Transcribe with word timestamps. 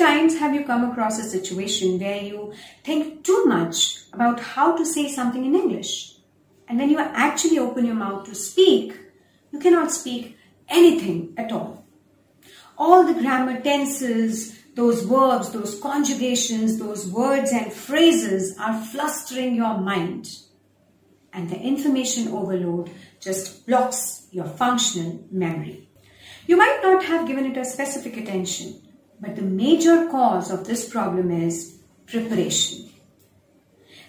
times 0.00 0.38
have 0.38 0.54
you 0.54 0.64
come 0.64 0.90
across 0.90 1.18
a 1.18 1.30
situation 1.36 1.98
where 2.00 2.22
you 2.22 2.52
think 2.82 3.22
too 3.22 3.44
much 3.44 4.00
about 4.14 4.40
how 4.40 4.76
to 4.76 4.84
say 4.84 5.08
something 5.08 5.44
in 5.44 5.54
English? 5.54 6.16
And 6.66 6.78
when 6.78 6.88
you 6.88 6.98
actually 6.98 7.58
open 7.58 7.84
your 7.84 7.94
mouth 7.94 8.24
to 8.24 8.34
speak, 8.34 8.98
you 9.52 9.58
cannot 9.58 9.92
speak 9.92 10.36
anything 10.68 11.34
at 11.36 11.52
all. 11.52 11.84
All 12.78 13.04
the 13.04 13.20
grammar 13.20 13.60
tenses, 13.60 14.58
those 14.74 15.02
verbs, 15.02 15.50
those 15.50 15.78
conjugations, 15.78 16.78
those 16.78 17.06
words 17.06 17.52
and 17.52 17.70
phrases 17.70 18.56
are 18.58 18.82
flustering 18.82 19.54
your 19.54 19.76
mind. 19.78 20.28
And 21.32 21.50
the 21.50 21.60
information 21.60 22.28
overload 22.28 22.90
just 23.20 23.66
blocks 23.66 24.26
your 24.30 24.46
functional 24.46 25.24
memory. 25.30 25.88
You 26.46 26.56
might 26.56 26.80
not 26.82 27.04
have 27.04 27.28
given 27.28 27.44
it 27.44 27.58
a 27.58 27.64
specific 27.64 28.16
attention, 28.16 28.80
but 29.20 29.36
the 29.36 29.42
major 29.42 30.06
cause 30.10 30.50
of 30.50 30.66
this 30.66 30.88
problem 30.88 31.30
is 31.30 31.78
preparation. 32.06 32.90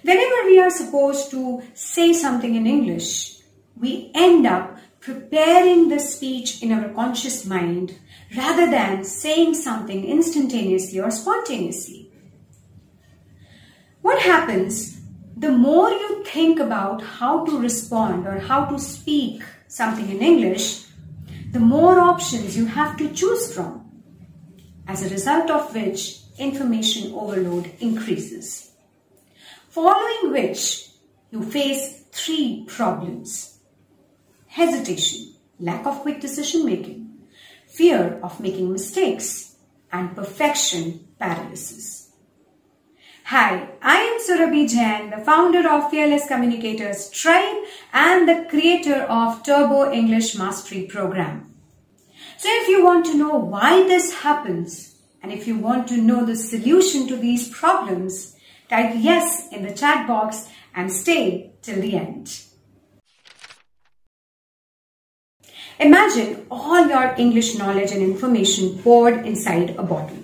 Whenever 0.03 0.45
we 0.45 0.59
are 0.59 0.71
supposed 0.71 1.29
to 1.31 1.61
say 1.73 2.13
something 2.13 2.55
in 2.55 2.65
English, 2.65 3.39
we 3.77 4.11
end 4.15 4.47
up 4.47 4.77
preparing 4.99 5.89
the 5.89 5.99
speech 5.99 6.63
in 6.63 6.71
our 6.71 6.89
conscious 6.89 7.45
mind 7.45 7.99
rather 8.35 8.69
than 8.69 9.03
saying 9.03 9.53
something 9.53 10.05
instantaneously 10.05 10.99
or 10.99 11.11
spontaneously. 11.11 12.11
What 14.01 14.21
happens 14.21 15.01
the 15.35 15.51
more 15.51 15.89
you 15.89 16.23
think 16.23 16.59
about 16.59 17.01
how 17.01 17.45
to 17.45 17.59
respond 17.59 18.27
or 18.27 18.37
how 18.39 18.65
to 18.65 18.77
speak 18.77 19.41
something 19.67 20.07
in 20.09 20.21
English, 20.21 20.85
the 21.51 21.59
more 21.59 21.99
options 21.99 22.55
you 22.55 22.65
have 22.67 22.95
to 22.97 23.11
choose 23.11 23.53
from, 23.53 23.80
as 24.87 25.03
a 25.03 25.09
result 25.09 25.49
of 25.49 25.73
which 25.73 26.21
information 26.37 27.13
overload 27.13 27.71
increases. 27.79 28.71
Following 29.69 30.31
which, 30.31 30.89
you 31.31 31.43
face 31.43 32.03
three 32.11 32.65
problems 32.67 33.59
hesitation, 34.47 35.33
lack 35.59 35.85
of 35.85 36.01
quick 36.01 36.19
decision 36.19 36.65
making, 36.65 37.09
fear 37.67 38.19
of 38.21 38.39
making 38.41 38.71
mistakes, 38.71 39.55
and 39.93 40.13
perfection 40.15 41.07
paralysis. 41.17 42.11
Hi, 43.25 43.69
I 43.81 43.97
am 43.97 44.19
Surabhi 44.19 44.69
Jain, 44.69 45.09
the 45.11 45.23
founder 45.23 45.69
of 45.69 45.89
Fearless 45.89 46.27
Communicators 46.27 47.09
Tribe 47.11 47.63
and 47.93 48.27
the 48.27 48.45
creator 48.49 49.03
of 49.03 49.43
Turbo 49.43 49.91
English 49.91 50.37
Mastery 50.37 50.83
Program. 50.83 51.50
So 52.41 52.49
if 52.49 52.67
you 52.69 52.83
want 52.83 53.05
to 53.05 53.13
know 53.13 53.37
why 53.37 53.83
this 53.83 54.11
happens 54.11 54.95
and 55.21 55.31
if 55.31 55.45
you 55.45 55.59
want 55.59 55.87
to 55.89 55.97
know 55.97 56.25
the 56.25 56.35
solution 56.35 57.07
to 57.09 57.15
these 57.15 57.47
problems, 57.49 58.35
type 58.67 58.95
yes 58.97 59.47
in 59.51 59.61
the 59.61 59.71
chat 59.71 60.07
box 60.07 60.49
and 60.73 60.91
stay 60.91 61.51
till 61.61 61.79
the 61.79 61.95
end. 61.95 62.41
Imagine 65.79 66.47
all 66.49 66.87
your 66.87 67.13
English 67.15 67.59
knowledge 67.59 67.91
and 67.91 68.01
information 68.01 68.79
poured 68.79 69.23
inside 69.23 69.75
a 69.77 69.83
bottle. 69.83 70.17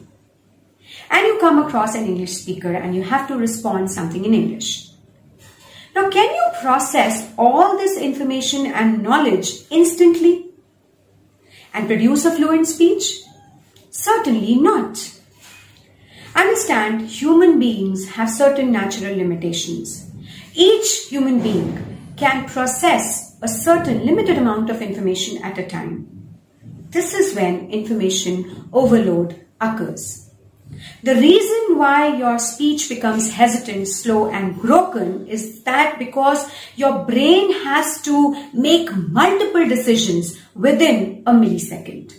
And 1.11 1.27
you 1.27 1.37
come 1.39 1.59
across 1.59 1.93
an 1.93 2.05
English 2.05 2.33
speaker 2.33 2.73
and 2.73 2.95
you 2.95 3.03
have 3.03 3.27
to 3.27 3.37
respond 3.37 3.91
something 3.91 4.25
in 4.25 4.33
English. 4.33 4.89
Now, 5.93 6.09
can 6.09 6.33
you 6.33 6.45
process 6.63 7.31
all 7.37 7.77
this 7.77 7.95
information 7.95 8.65
and 8.65 9.03
knowledge 9.03 9.51
instantly 9.69 10.46
and 11.77 11.85
produce 11.85 12.25
a 12.25 12.31
fluent 12.31 12.67
speech? 12.67 13.21
Certainly 13.91 14.55
not. 14.55 15.13
Understand, 16.35 17.07
human 17.07 17.59
beings 17.59 18.09
have 18.09 18.31
certain 18.31 18.71
natural 18.71 19.15
limitations. 19.15 20.09
Each 20.55 21.07
human 21.07 21.39
being 21.39 22.13
can 22.15 22.49
process 22.49 23.37
a 23.43 23.47
certain 23.47 24.03
limited 24.07 24.39
amount 24.39 24.71
of 24.71 24.81
information 24.81 25.43
at 25.43 25.59
a 25.59 25.67
time. 25.67 26.07
This 26.89 27.13
is 27.13 27.35
when 27.35 27.69
information 27.69 28.69
overload 28.73 29.45
occurs. 29.61 30.26
The 31.03 31.15
reason 31.15 31.77
why 31.77 32.17
your 32.17 32.39
speech 32.39 32.89
becomes 32.89 33.31
hesitant, 33.31 33.87
slow, 33.87 34.29
and 34.29 34.59
broken 34.59 35.27
is 35.27 35.63
that 35.63 35.97
because 35.99 36.49
your 36.75 37.05
brain 37.05 37.53
has 37.63 38.01
to 38.03 38.35
make 38.53 38.95
multiple 38.95 39.67
decisions 39.67 40.37
within 40.55 41.23
a 41.25 41.31
millisecond. 41.31 42.13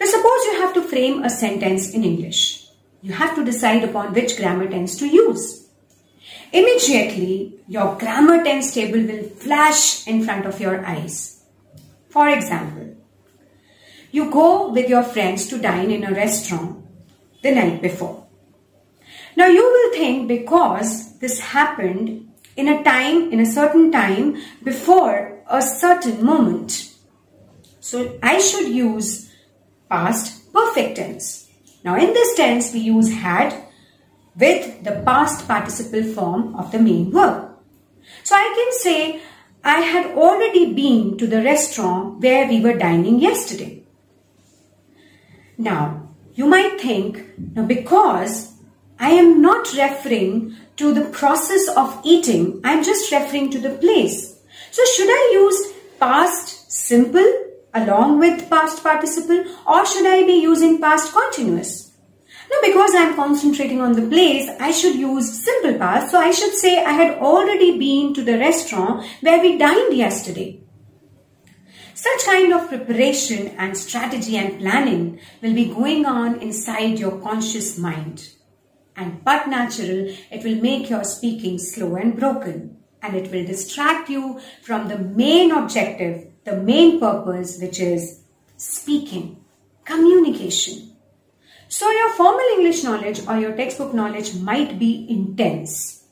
Now, 0.00 0.06
suppose 0.06 0.44
you 0.46 0.60
have 0.60 0.74
to 0.74 0.82
frame 0.82 1.22
a 1.22 1.30
sentence 1.30 1.90
in 1.90 2.04
English. 2.04 2.66
You 3.02 3.12
have 3.12 3.34
to 3.34 3.44
decide 3.44 3.84
upon 3.84 4.14
which 4.14 4.36
grammar 4.36 4.68
tense 4.68 4.96
to 4.98 5.06
use. 5.06 5.68
Immediately, 6.52 7.60
your 7.66 7.96
grammar 7.98 8.44
tense 8.44 8.74
table 8.74 9.02
will 9.02 9.24
flash 9.24 10.06
in 10.06 10.24
front 10.24 10.46
of 10.46 10.60
your 10.60 10.84
eyes. 10.84 11.42
For 12.10 12.28
example, 12.28 12.96
you 14.10 14.30
go 14.30 14.70
with 14.70 14.88
your 14.88 15.02
friends 15.02 15.46
to 15.48 15.58
dine 15.58 15.90
in 15.90 16.04
a 16.04 16.12
restaurant 16.12 16.81
the 17.42 17.50
night 17.52 17.82
before. 17.82 18.26
Now 19.36 19.46
you 19.46 19.62
will 19.62 19.92
think 19.92 20.28
because 20.28 21.18
this 21.18 21.40
happened 21.40 22.30
in 22.56 22.68
a 22.68 22.82
time, 22.84 23.32
in 23.32 23.40
a 23.40 23.46
certain 23.46 23.90
time 23.90 24.36
before 24.62 25.38
a 25.48 25.62
certain 25.62 26.24
moment. 26.24 26.92
So 27.80 28.18
I 28.22 28.38
should 28.38 28.68
use 28.68 29.30
past 29.90 30.52
perfect 30.52 30.96
tense. 30.96 31.50
Now 31.84 31.96
in 31.96 32.12
this 32.12 32.34
tense 32.34 32.72
we 32.72 32.80
use 32.80 33.12
had 33.12 33.54
with 34.36 34.84
the 34.84 35.02
past 35.04 35.46
participle 35.46 36.04
form 36.04 36.54
of 36.54 36.72
the 36.72 36.78
main 36.78 37.10
verb. 37.10 37.50
So 38.22 38.34
I 38.34 38.52
can 38.56 38.72
say, 38.80 39.20
I 39.64 39.80
had 39.80 40.06
already 40.16 40.72
been 40.74 41.16
to 41.18 41.26
the 41.26 41.42
restaurant 41.42 42.20
where 42.20 42.48
we 42.48 42.60
were 42.60 42.76
dining 42.76 43.20
yesterday. 43.20 43.84
Now, 45.56 46.01
you 46.34 46.46
might 46.46 46.80
think, 46.80 47.24
now 47.54 47.64
because 47.64 48.54
I 48.98 49.10
am 49.10 49.42
not 49.42 49.72
referring 49.74 50.56
to 50.76 50.94
the 50.94 51.06
process 51.10 51.68
of 51.76 52.00
eating, 52.04 52.60
I'm 52.64 52.82
just 52.82 53.12
referring 53.12 53.50
to 53.50 53.58
the 53.58 53.70
place. 53.70 54.40
So 54.70 54.82
should 54.96 55.08
I 55.08 55.30
use 55.32 55.72
past 56.00 56.72
simple 56.72 57.30
along 57.74 58.18
with 58.18 58.48
past 58.48 58.82
participle 58.82 59.44
or 59.66 59.84
should 59.84 60.06
I 60.06 60.24
be 60.24 60.40
using 60.40 60.80
past 60.80 61.12
continuous? 61.12 61.92
Now 62.50 62.58
because 62.62 62.94
I 62.94 63.02
am 63.02 63.16
concentrating 63.16 63.80
on 63.80 63.92
the 63.92 64.08
place, 64.08 64.48
I 64.60 64.70
should 64.70 64.96
use 64.96 65.44
simple 65.44 65.78
past. 65.78 66.10
So 66.10 66.18
I 66.18 66.30
should 66.30 66.54
say 66.54 66.82
I 66.82 66.92
had 66.92 67.18
already 67.18 67.78
been 67.78 68.14
to 68.14 68.24
the 68.24 68.38
restaurant 68.38 69.04
where 69.20 69.40
we 69.40 69.58
dined 69.58 69.94
yesterday. 69.94 70.61
Such 71.94 72.24
kind 72.24 72.52
of 72.54 72.68
preparation 72.68 73.48
and 73.58 73.76
strategy 73.76 74.36
and 74.36 74.58
planning 74.58 75.20
will 75.42 75.54
be 75.54 75.66
going 75.66 76.06
on 76.06 76.40
inside 76.40 76.98
your 76.98 77.20
conscious 77.20 77.76
mind. 77.76 78.30
And 78.96 79.22
but 79.24 79.48
natural, 79.48 80.14
it 80.30 80.44
will 80.44 80.60
make 80.60 80.88
your 80.88 81.04
speaking 81.04 81.58
slow 81.58 81.96
and 81.96 82.18
broken. 82.18 82.78
And 83.02 83.16
it 83.16 83.30
will 83.32 83.44
distract 83.44 84.08
you 84.08 84.40
from 84.62 84.88
the 84.88 84.98
main 84.98 85.50
objective, 85.50 86.28
the 86.44 86.56
main 86.56 87.00
purpose, 87.00 87.58
which 87.58 87.80
is 87.80 88.20
speaking, 88.56 89.44
communication. 89.84 90.92
So 91.68 91.90
your 91.90 92.10
formal 92.10 92.46
English 92.58 92.84
knowledge 92.84 93.26
or 93.26 93.38
your 93.38 93.56
textbook 93.56 93.92
knowledge 93.92 94.34
might 94.34 94.78
be 94.78 95.06
intense. 95.08 96.04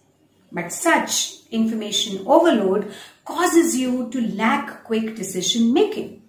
But 0.50 0.72
such 0.72 1.44
information 1.50 2.26
overload 2.26 2.92
causes 3.30 3.76
you 3.76 4.10
to 4.10 4.20
lack 4.34 4.84
quick 4.84 5.14
decision 5.16 5.72
making. 5.72 6.22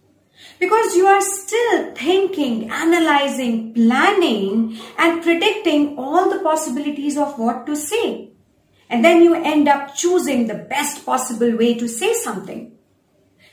Because 0.60 0.96
you 0.96 1.06
are 1.08 1.22
still 1.22 1.94
thinking, 1.94 2.70
analyzing, 2.70 3.74
planning 3.74 4.78
and 4.98 5.22
predicting 5.22 5.98
all 5.98 6.30
the 6.30 6.40
possibilities 6.40 7.18
of 7.18 7.38
what 7.38 7.66
to 7.66 7.76
say. 7.76 8.32
And 8.90 9.06
then 9.06 9.22
you 9.24 9.36
end 9.36 9.68
up 9.68 9.96
choosing 9.96 10.48
the 10.48 10.66
best 10.76 11.06
possible 11.06 11.56
way 11.56 11.76
to 11.76 11.88
say 11.88 12.14
something 12.14 12.78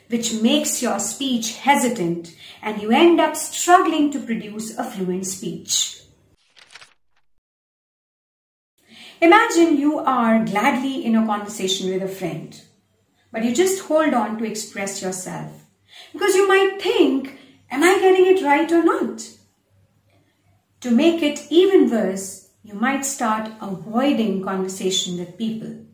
which 0.09 0.33
makes 0.41 0.81
your 0.81 0.99
speech 0.99 1.57
hesitant 1.57 2.35
and 2.61 2.81
you 2.81 2.91
end 2.91 3.19
up 3.21 3.35
struggling 3.35 4.11
to 4.11 4.19
produce 4.19 4.75
a 4.77 4.83
fluent 4.83 5.25
speech. 5.25 6.01
Imagine 9.21 9.77
you 9.77 9.99
are 9.99 10.43
gladly 10.45 11.05
in 11.05 11.15
a 11.15 11.25
conversation 11.25 11.91
with 11.91 12.01
a 12.01 12.07
friend, 12.07 12.59
but 13.31 13.43
you 13.43 13.53
just 13.53 13.83
hold 13.83 14.13
on 14.13 14.37
to 14.37 14.45
express 14.45 15.01
yourself 15.01 15.65
because 16.13 16.35
you 16.35 16.47
might 16.47 16.81
think, 16.81 17.37
am 17.69 17.83
I 17.83 17.99
getting 17.99 18.25
it 18.25 18.43
right 18.43 18.71
or 18.71 18.83
not? 18.83 19.29
To 20.81 20.91
make 20.91 21.21
it 21.21 21.47
even 21.49 21.89
worse, 21.89 22.49
you 22.63 22.73
might 22.73 23.05
start 23.05 23.51
avoiding 23.61 24.43
conversation 24.43 25.17
with 25.17 25.37
people 25.37 25.85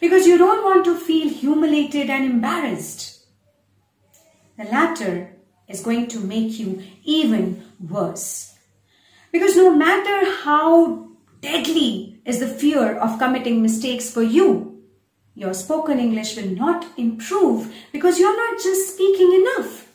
because 0.00 0.26
you 0.26 0.38
don't 0.38 0.64
want 0.64 0.84
to 0.84 0.96
feel 0.96 1.28
humiliated 1.28 2.08
and 2.08 2.24
embarrassed. 2.24 3.26
The 4.56 4.64
latter 4.64 5.36
is 5.68 5.82
going 5.82 6.08
to 6.08 6.20
make 6.20 6.58
you 6.58 6.82
even 7.04 7.64
worse. 7.80 8.54
Because 9.30 9.56
no 9.56 9.74
matter 9.74 10.30
how 10.42 11.08
deadly 11.40 12.20
is 12.24 12.40
the 12.40 12.48
fear 12.48 12.96
of 12.96 13.18
committing 13.18 13.62
mistakes 13.62 14.10
for 14.10 14.22
you, 14.22 14.77
your 15.38 15.54
spoken 15.54 16.00
English 16.00 16.36
will 16.36 16.50
not 16.50 16.84
improve 16.96 17.72
because 17.92 18.18
you're 18.18 18.36
not 18.36 18.60
just 18.60 18.94
speaking 18.94 19.32
enough. 19.32 19.86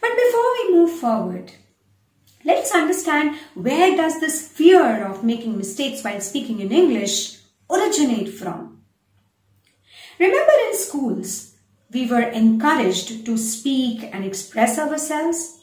But 0.00 0.16
before 0.16 0.52
we 0.54 0.72
move 0.72 0.98
forward, 0.98 1.52
let's 2.46 2.72
understand 2.74 3.36
where 3.52 3.94
does 3.94 4.20
this 4.20 4.48
fear 4.48 5.04
of 5.04 5.22
making 5.22 5.58
mistakes 5.58 6.02
while 6.02 6.22
speaking 6.22 6.60
in 6.60 6.72
English 6.72 7.40
originate 7.70 8.30
from? 8.30 8.80
Remember 10.18 10.52
in 10.68 10.78
schools, 10.78 11.54
we 11.92 12.06
were 12.06 12.22
encouraged 12.22 13.26
to 13.26 13.36
speak 13.36 14.08
and 14.14 14.24
express 14.24 14.78
ourselves, 14.78 15.60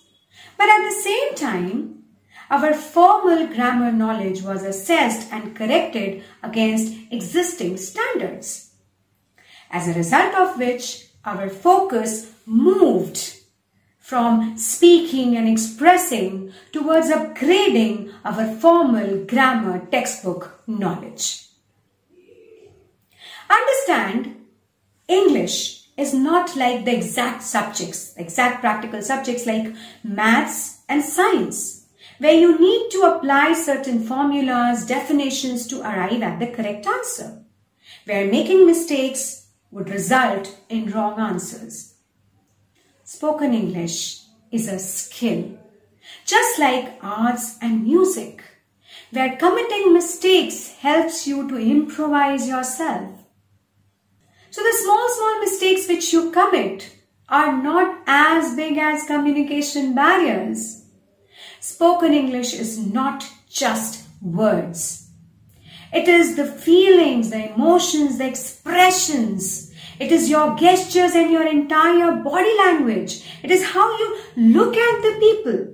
but 0.59 0.69
at 0.69 0.87
the 0.87 1.01
same 1.01 1.33
time, 1.33 2.03
our 2.50 2.74
formal 2.74 3.47
grammar 3.47 3.92
knowledge 3.92 4.42
was 4.42 4.63
assessed 4.63 5.31
and 5.31 5.56
corrected 5.56 6.24
against 6.44 6.95
existing 7.12 7.77
standards. 7.77 8.71
As 9.71 9.88
a 9.88 9.94
result 9.94 10.33
of 10.36 10.57
which, 10.57 11.07
our 11.24 11.50
focus 11.50 12.31
moved 12.45 13.38
from 14.00 14.56
speaking 14.57 15.36
and 15.36 15.50
expressing 15.50 16.53
towards 16.71 17.09
upgrading 17.09 18.13
our 18.24 18.56
formal 18.57 19.25
grammar 19.25 19.83
textbook 19.88 20.62
knowledge. 20.68 21.48
Understand, 23.50 24.45
English 25.07 25.88
is 25.98 26.13
not 26.13 26.56
like 26.56 26.86
the 26.86 26.95
exact 26.95 27.41
subjects, 27.41 28.13
exact 28.18 28.62
practical 28.62 29.01
subjects 29.01 29.45
like 29.45 29.74
maths 30.03 30.81
and 30.88 31.03
science, 31.03 31.84
where 32.19 32.33
you 32.33 32.59
need 32.59 32.89
to 32.91 33.01
apply 33.01 33.53
certain 33.53 34.06
formulas, 34.06 34.85
definitions 34.85 35.67
to 35.67 35.81
arrive 35.81 36.21
at 36.21 36.39
the 36.39 36.47
correct 36.47 36.85
answer, 36.85 37.44
where 38.06 38.31
making 38.31 38.65
mistakes 38.65 39.47
would 39.71 39.89
result 39.89 40.57
in 40.69 40.91
wrong 40.91 41.19
answers. 41.19 41.95
Spoken 43.03 43.53
English 43.53 44.21
is 44.51 44.67
a 44.67 44.79
skill, 44.79 45.57
just 46.25 46.57
like 46.57 46.97
arts 47.01 47.57
and 47.62 47.83
music, 47.83 48.44
where 49.12 49.35
committing 49.35 49.94
mistakes 49.94 50.71
helps 50.79 51.27
you 51.27 51.47
to 51.50 51.57
improvise 51.57 52.47
yourself. 52.47 53.12
So 54.51 54.63
the 54.63 54.77
small, 54.81 55.09
small 55.09 55.39
mistakes 55.41 55.88
which 55.88 56.13
you 56.13 56.31
commit 56.31 56.95
are 57.27 57.62
not 57.62 58.01
as 58.07 58.56
big 58.56 58.77
as 58.77 59.03
communication 59.03 59.94
barriers. 59.94 60.84
Spoken 61.59 62.13
English 62.13 62.53
is 62.53 62.77
not 62.77 63.25
just 63.49 64.07
words. 64.21 65.09
It 65.93 66.07
is 66.07 66.35
the 66.35 66.45
feelings, 66.45 67.29
the 67.29 67.53
emotions, 67.53 68.17
the 68.17 68.27
expressions 68.27 69.65
it 69.97 70.11
is 70.11 70.29
your 70.29 70.57
gestures 70.57 71.15
and 71.15 71.31
your 71.31 71.47
entire 71.47 72.17
body 72.17 72.57
language. 72.57 73.23
It 73.43 73.51
is 73.51 73.63
how 73.63 73.97
you 73.97 74.19
look 74.35 74.75
at 74.75 75.01
the 75.01 75.17
people. 75.19 75.73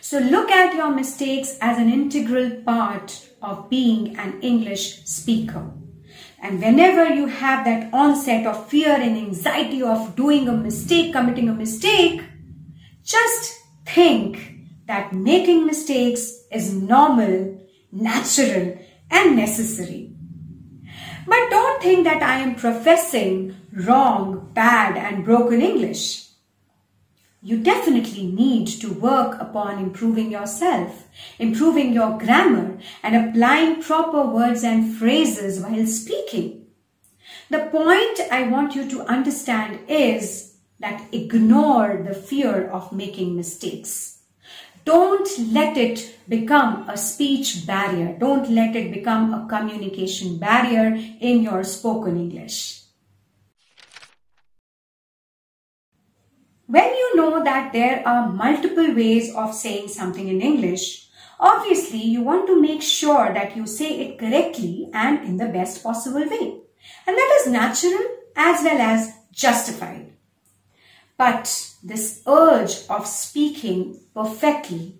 So 0.00 0.18
look 0.18 0.50
at 0.50 0.74
your 0.74 0.90
mistakes 0.90 1.56
as 1.60 1.78
an 1.78 1.92
integral 1.92 2.62
part 2.62 3.28
of 3.40 3.70
being 3.70 4.16
an 4.18 4.40
English 4.42 5.04
speaker. 5.04 5.70
And 6.42 6.60
whenever 6.60 7.14
you 7.14 7.26
have 7.26 7.64
that 7.66 7.92
onset 7.92 8.46
of 8.46 8.68
fear 8.68 8.90
and 8.90 9.16
anxiety 9.16 9.82
of 9.82 10.16
doing 10.16 10.48
a 10.48 10.52
mistake, 10.52 11.12
committing 11.12 11.48
a 11.48 11.54
mistake, 11.54 12.22
just 13.04 13.60
think 13.86 14.56
that 14.90 15.12
making 15.12 15.66
mistakes 15.66 16.42
is 16.50 16.74
normal, 16.74 17.64
natural, 17.92 18.76
and 19.08 19.36
necessary. 19.36 20.12
But 21.28 21.48
don't 21.48 21.80
think 21.80 22.02
that 22.02 22.24
I 22.24 22.40
am 22.40 22.56
professing 22.56 23.54
wrong, 23.72 24.50
bad, 24.52 24.96
and 24.96 25.24
broken 25.24 25.62
English. 25.62 26.26
You 27.40 27.62
definitely 27.62 28.26
need 28.26 28.66
to 28.80 28.92
work 28.92 29.40
upon 29.40 29.78
improving 29.78 30.32
yourself, 30.32 31.06
improving 31.38 31.92
your 31.92 32.18
grammar, 32.18 32.78
and 33.04 33.14
applying 33.14 33.80
proper 33.80 34.22
words 34.22 34.64
and 34.64 34.92
phrases 34.96 35.60
while 35.60 35.86
speaking. 35.86 36.66
The 37.48 37.60
point 37.70 38.18
I 38.32 38.48
want 38.48 38.74
you 38.74 38.90
to 38.90 39.02
understand 39.02 39.78
is 39.88 40.56
that 40.80 41.06
ignore 41.12 42.02
the 42.04 42.14
fear 42.14 42.68
of 42.68 42.90
making 42.90 43.36
mistakes. 43.36 44.19
Don't 44.84 45.28
let 45.52 45.76
it 45.76 46.18
become 46.28 46.88
a 46.88 46.96
speech 46.96 47.66
barrier. 47.66 48.16
Don't 48.18 48.50
let 48.50 48.74
it 48.74 48.92
become 48.92 49.34
a 49.34 49.46
communication 49.48 50.38
barrier 50.38 50.98
in 51.20 51.42
your 51.42 51.64
spoken 51.64 52.16
English. 52.16 52.82
When 56.66 56.84
you 56.84 57.16
know 57.16 57.42
that 57.42 57.72
there 57.72 58.06
are 58.06 58.30
multiple 58.30 58.94
ways 58.94 59.34
of 59.34 59.54
saying 59.54 59.88
something 59.88 60.28
in 60.28 60.40
English, 60.40 61.08
obviously 61.40 61.98
you 61.98 62.22
want 62.22 62.46
to 62.46 62.60
make 62.60 62.80
sure 62.80 63.34
that 63.34 63.56
you 63.56 63.66
say 63.66 64.00
it 64.00 64.18
correctly 64.18 64.88
and 64.94 65.24
in 65.24 65.36
the 65.36 65.48
best 65.48 65.82
possible 65.82 66.20
way. 66.20 66.60
And 67.06 67.18
that 67.18 67.40
is 67.40 67.52
natural 67.52 67.98
as 68.36 68.62
well 68.62 68.80
as 68.80 69.12
justified. 69.32 70.09
But 71.20 71.74
this 71.82 72.22
urge 72.26 72.88
of 72.88 73.06
speaking 73.06 74.00
perfectly 74.14 74.94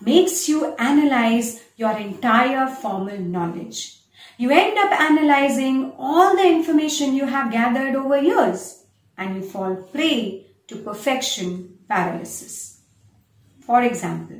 makes 0.00 0.48
you 0.48 0.72
analyze 0.76 1.60
your 1.74 1.98
entire 1.98 2.68
formal 2.68 3.18
knowledge. 3.18 3.98
You 4.36 4.52
end 4.52 4.78
up 4.78 4.92
analyzing 4.92 5.94
all 5.98 6.36
the 6.36 6.46
information 6.46 7.16
you 7.16 7.26
have 7.26 7.50
gathered 7.50 7.96
over 7.96 8.22
years 8.22 8.84
and 9.16 9.34
you 9.34 9.42
fall 9.42 9.74
prey 9.74 10.46
to 10.68 10.76
perfection 10.76 11.78
paralysis. 11.88 12.78
For 13.58 13.82
example, 13.82 14.38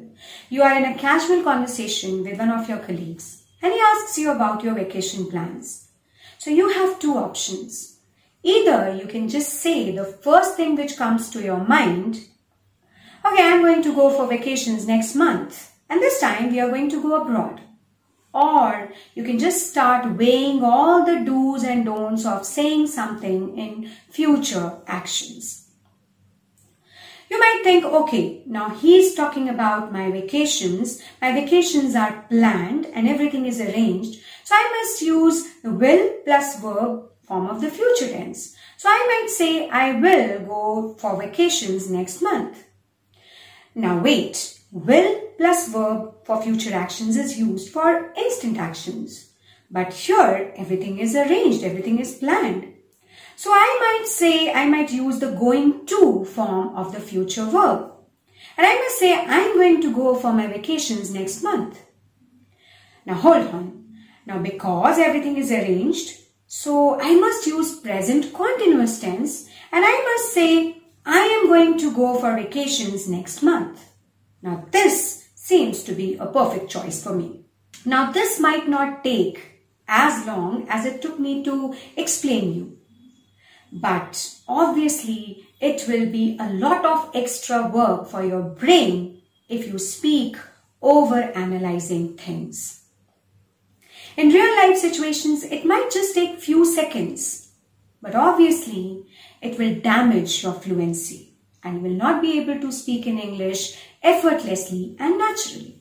you 0.50 0.62
are 0.62 0.76
in 0.76 0.84
a 0.84 0.96
casual 0.96 1.42
conversation 1.42 2.22
with 2.22 2.38
one 2.38 2.50
of 2.50 2.68
your 2.68 2.78
colleagues 2.78 3.42
and 3.60 3.72
he 3.72 3.80
asks 3.80 4.18
you 4.18 4.30
about 4.30 4.62
your 4.62 4.76
vacation 4.76 5.28
plans. 5.28 5.88
So 6.38 6.50
you 6.50 6.68
have 6.68 7.00
two 7.00 7.14
options. 7.14 7.97
Either 8.48 8.94
you 8.94 9.06
can 9.06 9.28
just 9.28 9.52
say 9.60 9.94
the 9.94 10.04
first 10.04 10.56
thing 10.56 10.74
which 10.74 10.96
comes 10.96 11.28
to 11.28 11.42
your 11.42 11.62
mind, 11.66 12.28
okay, 13.22 13.42
I'm 13.42 13.60
going 13.60 13.82
to 13.82 13.94
go 13.94 14.08
for 14.08 14.26
vacations 14.26 14.86
next 14.86 15.14
month, 15.14 15.72
and 15.90 16.00
this 16.00 16.18
time 16.18 16.50
we 16.50 16.58
are 16.58 16.70
going 16.70 16.88
to 16.88 17.02
go 17.02 17.20
abroad. 17.20 17.60
Or 18.32 18.90
you 19.14 19.22
can 19.22 19.38
just 19.38 19.68
start 19.70 20.16
weighing 20.16 20.62
all 20.62 21.04
the 21.04 21.20
do's 21.26 21.62
and 21.62 21.84
don'ts 21.84 22.24
of 22.24 22.46
saying 22.46 22.86
something 22.86 23.58
in 23.58 23.90
future 24.08 24.78
actions. 24.86 25.68
You 27.30 27.38
might 27.38 27.60
think, 27.64 27.84
okay, 27.84 28.42
now 28.46 28.70
he's 28.70 29.14
talking 29.14 29.50
about 29.50 29.92
my 29.92 30.10
vacations. 30.10 31.02
My 31.20 31.32
vacations 31.32 31.94
are 31.94 32.24
planned 32.30 32.86
and 32.86 33.06
everything 33.06 33.44
is 33.44 33.60
arranged. 33.60 34.20
So 34.44 34.54
I 34.54 34.80
must 34.80 35.02
use 35.02 35.44
the 35.62 35.72
will 35.72 36.14
plus 36.24 36.58
verb 36.62 37.10
form 37.28 37.46
of 37.46 37.60
the 37.60 37.70
future 37.70 38.08
tense. 38.08 38.56
So 38.78 38.88
I 38.88 39.04
might 39.06 39.30
say, 39.30 39.68
I 39.68 39.92
will 39.92 40.40
go 40.40 40.94
for 40.98 41.20
vacations 41.20 41.90
next 41.90 42.22
month. 42.22 42.64
Now 43.74 44.02
wait, 44.02 44.58
will 44.72 45.20
plus 45.36 45.68
verb 45.68 46.14
for 46.24 46.42
future 46.42 46.74
actions 46.74 47.16
is 47.16 47.38
used 47.38 47.70
for 47.70 48.12
instant 48.16 48.58
actions. 48.58 49.30
But 49.70 49.92
here, 49.92 50.52
everything 50.56 50.98
is 50.98 51.14
arranged, 51.14 51.62
everything 51.62 51.98
is 51.98 52.14
planned. 52.14 52.72
So 53.36 53.50
I 53.52 53.78
might 53.80 54.08
say, 54.08 54.52
I 54.52 54.66
might 54.66 54.90
use 54.90 55.20
the 55.20 55.30
going 55.32 55.86
to 55.86 56.24
form 56.24 56.74
of 56.74 56.92
the 56.92 57.00
future 57.00 57.44
verb. 57.44 57.92
And 58.56 58.66
I 58.66 58.74
must 58.74 58.98
say, 58.98 59.14
I'm 59.14 59.54
going 59.54 59.80
to 59.82 59.94
go 59.94 60.16
for 60.16 60.32
my 60.32 60.46
vacations 60.46 61.12
next 61.12 61.42
month. 61.42 61.80
Now 63.06 63.14
hold 63.14 63.46
on. 63.48 63.94
Now 64.26 64.38
because 64.38 64.98
everything 64.98 65.36
is 65.36 65.52
arranged, 65.52 66.18
so 66.50 66.98
I 66.98 67.14
must 67.14 67.46
use 67.46 67.78
present 67.78 68.32
continuous 68.32 68.98
tense 68.98 69.50
and 69.70 69.84
I 69.84 70.02
must 70.02 70.32
say 70.32 70.78
I 71.04 71.20
am 71.20 71.46
going 71.46 71.76
to 71.78 71.94
go 71.94 72.18
for 72.18 72.34
vacations 72.34 73.06
next 73.06 73.42
month. 73.42 73.84
Now 74.40 74.64
this 74.70 75.28
seems 75.34 75.82
to 75.84 75.92
be 75.92 76.16
a 76.16 76.24
perfect 76.24 76.70
choice 76.70 77.02
for 77.04 77.14
me. 77.14 77.44
Now 77.84 78.12
this 78.12 78.40
might 78.40 78.66
not 78.66 79.04
take 79.04 79.60
as 79.86 80.26
long 80.26 80.66
as 80.70 80.86
it 80.86 81.02
took 81.02 81.20
me 81.20 81.44
to 81.44 81.74
explain 81.98 82.54
you. 82.54 82.78
But 83.70 84.34
obviously 84.48 85.46
it 85.60 85.86
will 85.86 86.10
be 86.10 86.38
a 86.40 86.48
lot 86.48 86.82
of 86.86 87.10
extra 87.14 87.68
work 87.68 88.08
for 88.08 88.24
your 88.24 88.42
brain 88.42 89.20
if 89.50 89.66
you 89.66 89.78
speak 89.78 90.38
over 90.80 91.20
analyzing 91.20 92.16
things. 92.16 92.77
In 94.18 94.30
real 94.30 94.56
life 94.56 94.76
situations, 94.76 95.44
it 95.44 95.64
might 95.64 95.92
just 95.92 96.12
take 96.12 96.40
few 96.40 96.64
seconds, 96.64 97.52
but 98.02 98.16
obviously 98.16 99.06
it 99.40 99.56
will 99.60 99.76
damage 99.76 100.42
your 100.42 100.54
fluency 100.54 101.34
and 101.62 101.76
you 101.76 101.82
will 101.82 101.96
not 101.96 102.20
be 102.20 102.40
able 102.40 102.60
to 102.60 102.72
speak 102.72 103.06
in 103.06 103.20
English 103.20 103.78
effortlessly 104.02 104.96
and 104.98 105.18
naturally. 105.18 105.80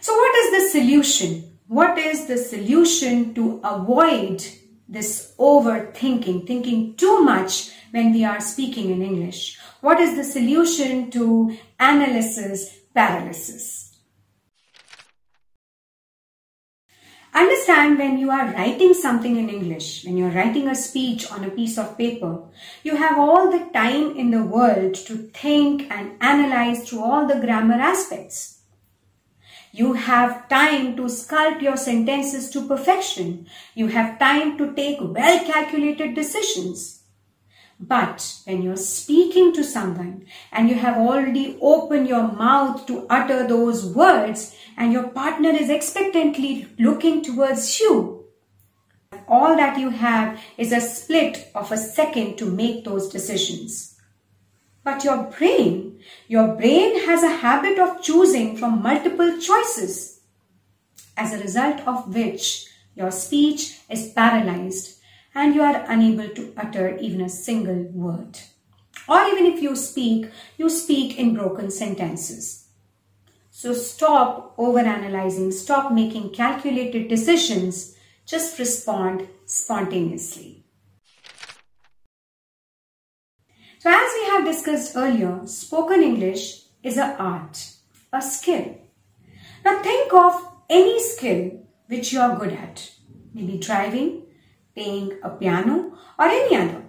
So, 0.00 0.14
what 0.14 0.36
is 0.36 0.50
the 0.52 0.80
solution? 0.80 1.58
What 1.66 1.98
is 1.98 2.26
the 2.26 2.38
solution 2.38 3.34
to 3.34 3.60
avoid 3.64 4.46
this 4.88 5.34
overthinking, 5.36 6.46
thinking 6.46 6.94
too 6.94 7.22
much 7.24 7.72
when 7.90 8.12
we 8.12 8.24
are 8.24 8.40
speaking 8.40 8.90
in 8.90 9.02
English? 9.02 9.58
What 9.80 9.98
is 9.98 10.14
the 10.14 10.22
solution 10.22 11.10
to 11.10 11.58
analysis 11.80 12.78
paralysis? 12.94 13.79
Understand 17.32 17.98
when 17.98 18.18
you 18.18 18.30
are 18.30 18.52
writing 18.52 18.92
something 18.92 19.36
in 19.36 19.48
English, 19.48 20.04
when 20.04 20.16
you're 20.16 20.30
writing 20.30 20.66
a 20.66 20.74
speech 20.74 21.30
on 21.30 21.44
a 21.44 21.50
piece 21.50 21.78
of 21.78 21.96
paper, 21.96 22.42
you 22.82 22.96
have 22.96 23.18
all 23.18 23.50
the 23.50 23.70
time 23.72 24.16
in 24.16 24.32
the 24.32 24.42
world 24.42 24.94
to 24.94 25.16
think 25.16 25.88
and 25.92 26.16
analyze 26.20 26.88
through 26.88 27.04
all 27.04 27.26
the 27.26 27.38
grammar 27.38 27.74
aspects. 27.74 28.60
You 29.72 29.92
have 29.92 30.48
time 30.48 30.96
to 30.96 31.02
sculpt 31.02 31.62
your 31.62 31.76
sentences 31.76 32.50
to 32.50 32.66
perfection. 32.66 33.46
You 33.76 33.86
have 33.86 34.18
time 34.18 34.58
to 34.58 34.74
take 34.74 34.98
well 35.00 35.44
calculated 35.46 36.16
decisions. 36.16 36.99
But 37.82 38.36
when 38.44 38.60
you're 38.60 38.76
speaking 38.76 39.54
to 39.54 39.64
someone 39.64 40.26
and 40.52 40.68
you 40.68 40.74
have 40.74 40.98
already 40.98 41.56
opened 41.62 42.08
your 42.08 42.30
mouth 42.30 42.86
to 42.86 43.06
utter 43.08 43.48
those 43.48 43.86
words 43.86 44.54
and 44.76 44.92
your 44.92 45.08
partner 45.08 45.48
is 45.48 45.70
expectantly 45.70 46.68
looking 46.78 47.22
towards 47.22 47.80
you, 47.80 48.26
all 49.26 49.56
that 49.56 49.78
you 49.78 49.88
have 49.88 50.38
is 50.58 50.72
a 50.72 50.80
split 50.80 51.50
of 51.54 51.72
a 51.72 51.78
second 51.78 52.36
to 52.36 52.44
make 52.44 52.84
those 52.84 53.08
decisions. 53.08 53.98
But 54.84 55.02
your 55.02 55.24
brain, 55.24 56.00
your 56.28 56.54
brain 56.56 57.06
has 57.06 57.22
a 57.22 57.36
habit 57.36 57.78
of 57.78 58.02
choosing 58.02 58.58
from 58.58 58.82
multiple 58.82 59.38
choices, 59.38 60.20
as 61.16 61.32
a 61.32 61.38
result 61.38 61.80
of 61.86 62.14
which 62.14 62.66
your 62.94 63.10
speech 63.10 63.78
is 63.88 64.12
paralyzed 64.12 64.99
and 65.34 65.54
you 65.54 65.62
are 65.62 65.84
unable 65.88 66.28
to 66.28 66.52
utter 66.56 66.96
even 66.96 67.20
a 67.20 67.28
single 67.28 67.82
word. 67.92 68.38
Or 69.08 69.22
even 69.24 69.46
if 69.46 69.62
you 69.62 69.74
speak, 69.76 70.30
you 70.56 70.68
speak 70.68 71.18
in 71.18 71.34
broken 71.34 71.70
sentences. 71.70 72.68
So 73.50 73.74
stop 73.74 74.56
overanalyzing, 74.56 75.52
stop 75.52 75.92
making 75.92 76.30
calculated 76.30 77.08
decisions, 77.08 77.96
just 78.24 78.58
respond 78.58 79.28
spontaneously. 79.44 80.64
So 83.80 83.90
as 83.90 84.10
we 84.20 84.26
have 84.26 84.44
discussed 84.44 84.96
earlier, 84.96 85.40
spoken 85.46 86.02
English 86.02 86.62
is 86.82 86.96
an 86.96 87.16
art, 87.18 87.72
a 88.12 88.22
skill. 88.22 88.78
Now 89.64 89.82
think 89.82 90.12
of 90.12 90.34
any 90.68 91.02
skill 91.02 91.66
which 91.88 92.12
you 92.12 92.20
are 92.20 92.38
good 92.38 92.52
at. 92.52 92.92
Maybe 93.34 93.58
driving, 93.58 94.26
playing 94.74 95.18
a 95.22 95.30
piano 95.30 95.92
or 96.18 96.26
any 96.26 96.56
other. 96.56 96.82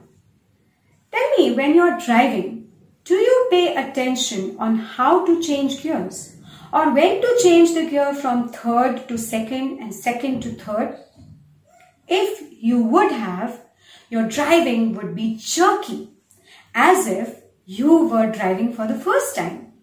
Tell 1.12 1.38
me, 1.38 1.54
when 1.54 1.76
you're 1.76 2.00
driving, 2.00 2.72
do 3.04 3.16
you 3.16 3.48
pay 3.50 3.76
attention 3.76 4.56
on 4.60 4.78
how 4.78 5.26
to 5.26 5.42
change 5.42 5.82
gears 5.82 6.38
or 6.72 6.94
when 6.94 7.22
to 7.22 7.40
change 7.44 7.74
the 7.74 7.90
gear 7.90 8.14
from 8.14 8.50
third 8.50 9.08
to 9.08 9.18
second 9.18 9.80
and 9.80 9.94
second 9.94 10.42
to 10.42 10.52
third? 10.52 10.98
If 12.08 12.54
you 12.62 12.84
would 12.84 13.12
have, 13.12 13.62
your 14.10 14.28
driving 14.28 14.94
would 14.96 15.16
be 15.16 15.38
jerky 15.38 16.10
as 16.76 17.08
if 17.08 17.42
you 17.66 18.08
were 18.08 18.32
driving 18.32 18.74
for 18.74 18.88
the 18.88 19.00
first 19.00 19.36
time. 19.36 19.74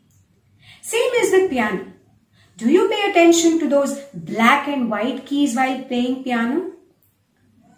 Same 0.82 1.12
is 1.16 1.32
with 1.32 1.50
piano. 1.50 1.92
Do 2.56 2.70
you 2.70 2.88
pay 2.88 3.10
attention 3.10 3.58
to 3.60 3.68
those 3.68 4.00
black 4.12 4.68
and 4.68 4.90
white 4.90 5.26
keys 5.26 5.54
while 5.54 5.82
playing 5.84 6.24
piano? 6.24 6.72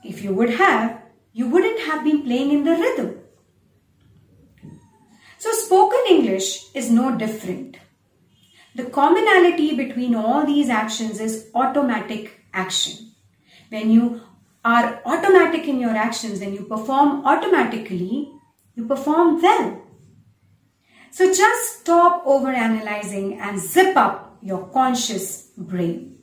If 0.04 0.22
you 0.22 0.32
would 0.34 0.50
have, 0.50 1.02
you 1.32 1.48
wouldn't 1.48 1.80
have 1.80 2.04
been 2.04 2.22
playing 2.22 2.52
in 2.52 2.64
the 2.64 2.72
rhythm. 2.72 3.20
So 5.38 5.52
spoken 5.52 6.00
English 6.08 6.74
is 6.74 6.90
no 6.90 7.16
different. 7.16 7.78
The 8.74 8.84
commonality 8.84 9.76
between 9.76 10.14
all 10.14 10.46
these 10.46 10.68
actions 10.68 11.18
is 11.18 11.50
automatic 11.54 12.44
action. 12.52 13.12
When 13.68 13.90
you 13.90 14.20
are 14.64 15.00
automatic 15.04 15.66
in 15.66 15.80
your 15.80 15.96
actions, 15.96 16.40
when 16.40 16.54
you 16.54 16.64
perform 16.64 17.26
automatically, 17.26 18.32
you 18.74 18.86
perform 18.86 19.40
well. 19.42 19.82
So 21.10 21.32
just 21.34 21.80
stop 21.80 22.22
over 22.24 22.48
analyzing 22.48 23.40
and 23.40 23.58
zip 23.58 23.96
up 23.96 24.38
your 24.42 24.68
conscious 24.68 25.50
brain. 25.56 26.19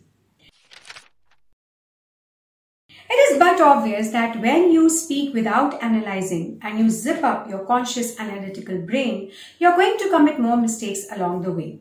It 3.19 3.31
is 3.31 3.39
but 3.39 3.59
obvious 3.59 4.11
that 4.11 4.39
when 4.41 4.71
you 4.71 4.91
speak 4.91 5.33
without 5.33 5.81
analyzing 5.81 6.59
and 6.61 6.77
you 6.77 6.87
zip 6.91 7.23
up 7.23 7.49
your 7.49 7.65
conscious 7.65 8.15
analytical 8.19 8.77
brain, 8.77 9.31
you're 9.57 9.75
going 9.75 9.97
to 9.97 10.09
commit 10.09 10.39
more 10.39 10.55
mistakes 10.55 11.07
along 11.11 11.41
the 11.41 11.51
way. 11.51 11.79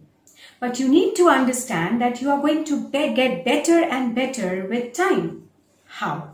But 0.60 0.80
you 0.80 0.88
need 0.88 1.14
to 1.16 1.28
understand 1.28 2.00
that 2.00 2.22
you 2.22 2.30
are 2.30 2.40
going 2.40 2.64
to 2.64 2.88
be 2.88 3.12
get 3.12 3.44
better 3.44 3.84
and 3.84 4.14
better 4.14 4.66
with 4.66 4.94
time. 4.94 5.50
How? 5.84 6.32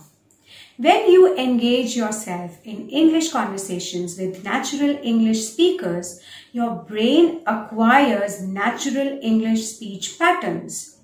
When 0.76 1.10
you 1.10 1.36
engage 1.36 1.96
yourself 1.96 2.60
in 2.62 2.88
English 2.88 3.32
conversations 3.32 4.16
with 4.16 4.44
natural 4.44 4.96
English 5.02 5.48
speakers, 5.48 6.20
your 6.52 6.76
brain 6.76 7.42
acquires 7.44 8.40
natural 8.40 9.18
English 9.20 9.64
speech 9.64 10.16
patterns 10.16 11.01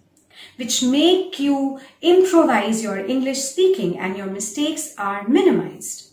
which 0.59 0.83
make 0.83 1.39
you 1.39 1.81
improvise 2.03 2.83
your 2.83 2.99
English 2.99 3.39
speaking 3.39 3.99
and 3.99 4.17
your 4.17 4.27
mistakes 4.27 4.93
are 4.99 5.27
minimized. 5.29 6.09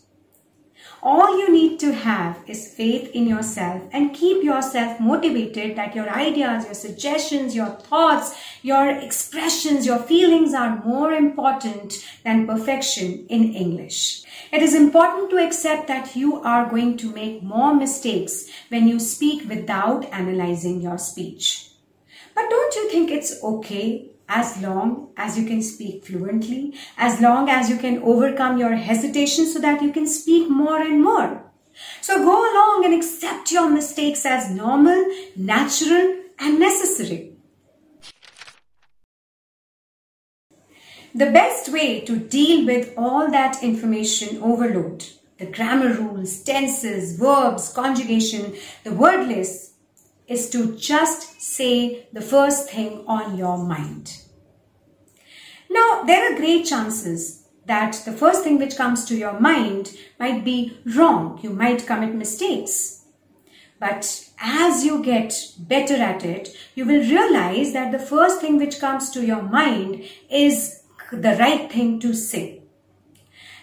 All 1.01 1.37
you 1.37 1.51
need 1.51 1.79
to 1.81 1.93
have 1.93 2.39
is 2.47 2.73
faith 2.73 3.11
in 3.13 3.27
yourself 3.27 3.83
and 3.91 4.13
keep 4.13 4.43
yourself 4.43 4.99
motivated 4.99 5.75
that 5.75 5.95
your 5.95 6.09
ideas, 6.09 6.65
your 6.65 6.73
suggestions, 6.73 7.55
your 7.55 7.69
thoughts, 7.69 8.35
your 8.63 8.89
expressions, 8.89 9.85
your 9.85 9.99
feelings 9.99 10.55
are 10.55 10.83
more 10.83 11.11
important 11.11 12.03
than 12.23 12.47
perfection 12.47 13.27
in 13.29 13.53
English. 13.53 14.23
It 14.51 14.63
is 14.63 14.73
important 14.73 15.29
to 15.29 15.37
accept 15.37 15.87
that 15.89 16.15
you 16.15 16.41
are 16.41 16.69
going 16.69 16.97
to 16.97 17.11
make 17.11 17.43
more 17.43 17.75
mistakes 17.75 18.49
when 18.69 18.87
you 18.87 18.99
speak 18.99 19.47
without 19.47 20.05
analyzing 20.11 20.81
your 20.81 20.97
speech. 20.97 21.69
But 22.33 22.49
don't 22.49 22.75
you 22.75 22.89
think 22.89 23.11
it's 23.11 23.43
okay 23.43 24.14
as 24.27 24.61
long 24.61 25.09
as 25.17 25.37
you 25.37 25.45
can 25.45 25.61
speak 25.61 26.05
fluently, 26.05 26.73
as 26.97 27.21
long 27.21 27.49
as 27.49 27.69
you 27.69 27.77
can 27.77 28.01
overcome 28.01 28.57
your 28.57 28.75
hesitation 28.75 29.45
so 29.45 29.59
that 29.59 29.81
you 29.81 29.91
can 29.91 30.07
speak 30.07 30.49
more 30.49 30.81
and 30.81 31.03
more. 31.03 31.43
So 32.01 32.17
go 32.19 32.39
along 32.39 32.85
and 32.85 32.93
accept 32.93 33.51
your 33.51 33.69
mistakes 33.69 34.25
as 34.25 34.49
normal, 34.49 35.05
natural, 35.35 36.15
and 36.39 36.59
necessary. 36.59 37.33
The 41.13 41.31
best 41.31 41.71
way 41.71 42.01
to 42.01 42.17
deal 42.17 42.65
with 42.65 42.93
all 42.97 43.31
that 43.31 43.63
information 43.63 44.41
overload, 44.41 45.05
the 45.37 45.45
grammar 45.45 45.93
rules, 45.93 46.41
tenses, 46.43 47.17
verbs, 47.17 47.71
conjugation, 47.71 48.53
the 48.83 48.91
word 48.91 49.27
lists, 49.27 49.74
is 50.27 50.49
to 50.49 50.75
just 50.75 51.41
say 51.41 52.07
the 52.11 52.21
first 52.21 52.69
thing 52.69 53.03
on 53.07 53.37
your 53.37 53.57
mind. 53.57 54.17
Now, 55.69 56.03
there 56.03 56.31
are 56.33 56.37
great 56.37 56.65
chances 56.65 57.47
that 57.65 58.01
the 58.05 58.11
first 58.11 58.43
thing 58.43 58.59
which 58.59 58.77
comes 58.77 59.05
to 59.05 59.15
your 59.15 59.39
mind 59.39 59.95
might 60.19 60.45
be 60.45 60.77
wrong. 60.95 61.39
You 61.41 61.49
might 61.49 61.87
commit 61.87 62.15
mistakes. 62.15 63.03
But 63.79 64.29
as 64.39 64.85
you 64.85 65.03
get 65.03 65.33
better 65.59 65.95
at 65.95 66.23
it, 66.23 66.55
you 66.75 66.85
will 66.85 67.01
realize 67.01 67.73
that 67.73 67.91
the 67.91 67.99
first 67.99 68.39
thing 68.39 68.57
which 68.57 68.79
comes 68.79 69.09
to 69.11 69.25
your 69.25 69.41
mind 69.41 70.05
is 70.29 70.83
the 71.11 71.35
right 71.39 71.71
thing 71.71 71.99
to 71.99 72.13
say. 72.13 72.61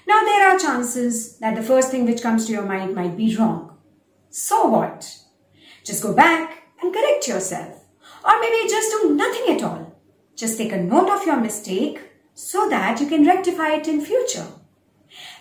Now, 0.06 0.22
there 0.24 0.48
are 0.48 0.58
chances 0.58 1.38
that 1.38 1.54
the 1.54 1.62
first 1.62 1.90
thing 1.90 2.04
which 2.04 2.22
comes 2.22 2.46
to 2.46 2.52
your 2.52 2.66
mind 2.66 2.94
might 2.94 3.16
be 3.16 3.36
wrong. 3.36 3.78
So 4.30 4.66
what? 4.66 5.21
Just 5.84 6.02
go 6.02 6.12
back 6.14 6.62
and 6.80 6.92
correct 6.92 7.28
yourself. 7.28 7.84
Or 8.24 8.40
maybe 8.40 8.68
just 8.68 8.90
do 8.90 9.14
nothing 9.14 9.56
at 9.56 9.62
all. 9.62 10.00
Just 10.36 10.58
take 10.58 10.72
a 10.72 10.82
note 10.82 11.10
of 11.10 11.26
your 11.26 11.40
mistake 11.40 12.00
so 12.34 12.68
that 12.68 13.00
you 13.00 13.06
can 13.06 13.26
rectify 13.26 13.70
it 13.70 13.88
in 13.88 14.00
future. 14.00 14.46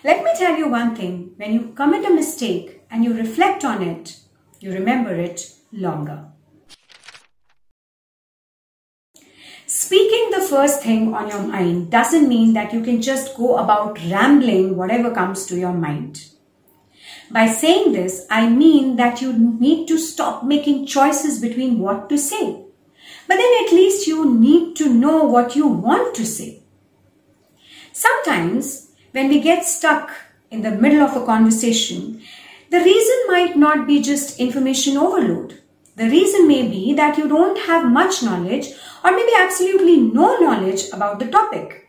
Let 0.04 0.24
me 0.24 0.30
tell 0.36 0.56
you 0.56 0.68
one 0.68 0.94
thing. 0.94 1.32
When 1.36 1.52
you 1.52 1.72
commit 1.74 2.04
a 2.04 2.14
mistake 2.14 2.82
and 2.90 3.04
you 3.04 3.14
reflect 3.14 3.64
on 3.64 3.82
it, 3.82 4.18
you 4.60 4.72
remember 4.72 5.14
it 5.14 5.54
longer. 5.72 6.26
Speaking 9.66 10.30
the 10.30 10.46
first 10.46 10.82
thing 10.82 11.14
on 11.14 11.28
your 11.28 11.42
mind 11.42 11.90
doesn't 11.90 12.28
mean 12.28 12.52
that 12.52 12.72
you 12.72 12.82
can 12.82 13.00
just 13.00 13.36
go 13.36 13.56
about 13.56 13.98
rambling 14.10 14.76
whatever 14.76 15.10
comes 15.10 15.46
to 15.46 15.56
your 15.56 15.72
mind. 15.72 16.31
By 17.32 17.46
saying 17.46 17.92
this, 17.92 18.26
I 18.30 18.50
mean 18.50 18.96
that 18.96 19.22
you 19.22 19.32
need 19.32 19.88
to 19.88 19.96
stop 19.96 20.44
making 20.44 20.84
choices 20.86 21.40
between 21.40 21.78
what 21.78 22.10
to 22.10 22.18
say. 22.18 22.62
But 23.26 23.36
then 23.36 23.64
at 23.64 23.72
least 23.72 24.06
you 24.06 24.34
need 24.34 24.76
to 24.76 24.92
know 24.92 25.24
what 25.24 25.56
you 25.56 25.66
want 25.66 26.14
to 26.16 26.26
say. 26.26 26.62
Sometimes 27.92 28.90
when 29.12 29.28
we 29.30 29.40
get 29.40 29.64
stuck 29.64 30.10
in 30.50 30.60
the 30.60 30.72
middle 30.72 31.00
of 31.00 31.16
a 31.16 31.24
conversation, 31.24 32.20
the 32.70 32.80
reason 32.80 33.16
might 33.28 33.56
not 33.56 33.86
be 33.86 34.02
just 34.02 34.38
information 34.38 34.98
overload. 34.98 35.62
The 35.96 36.10
reason 36.10 36.46
may 36.46 36.68
be 36.68 36.92
that 36.94 37.16
you 37.16 37.28
don't 37.28 37.58
have 37.66 37.90
much 37.90 38.22
knowledge 38.22 38.68
or 39.02 39.12
maybe 39.12 39.32
absolutely 39.38 39.96
no 39.98 40.38
knowledge 40.38 40.84
about 40.92 41.18
the 41.18 41.28
topic. 41.28 41.88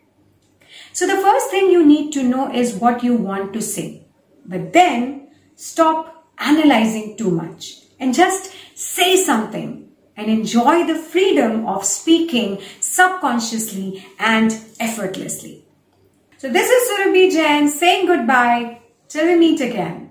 So 0.93 1.05
the 1.05 1.21
first 1.21 1.49
thing 1.49 1.69
you 1.69 1.85
need 1.85 2.13
to 2.13 2.23
know 2.23 2.49
is 2.53 2.75
what 2.75 3.03
you 3.03 3.15
want 3.15 3.51
to 3.53 3.61
say. 3.61 4.05
But 4.45 4.71
then 4.71 5.23
stop 5.55 6.27
analyzing 6.37 7.17
too 7.17 7.31
much 7.31 7.79
and 7.99 8.13
just 8.13 8.53
say 8.75 9.15
something 9.15 9.89
and 10.15 10.29
enjoy 10.29 10.85
the 10.85 10.95
freedom 10.95 11.65
of 11.65 11.85
speaking 11.85 12.59
subconsciously 12.79 14.05
and 14.19 14.59
effortlessly. 14.79 15.63
So 16.37 16.51
this 16.51 16.69
is 16.69 16.91
Surabhi 16.91 17.31
Jain 17.31 17.69
saying 17.69 18.05
goodbye 18.05 18.81
till 19.07 19.25
we 19.25 19.35
meet 19.35 19.61
again. 19.61 20.02